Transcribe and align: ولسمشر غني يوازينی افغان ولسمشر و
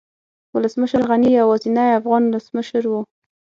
ولسمشر 0.55 1.01
غني 1.09 1.29
يوازينی 1.39 1.83
افغان 1.99 2.23
ولسمشر 2.25 2.83
و 2.87 2.93